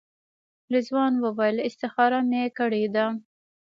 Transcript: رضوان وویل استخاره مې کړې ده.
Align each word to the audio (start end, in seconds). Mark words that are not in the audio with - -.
رضوان 0.73 1.13
وویل 1.19 1.57
استخاره 1.67 2.19
مې 2.29 2.43
کړې 2.57 2.83
ده. 2.95 3.05